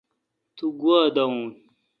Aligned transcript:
توگوا 0.57 0.99
داؤؤن۔ 1.15 1.47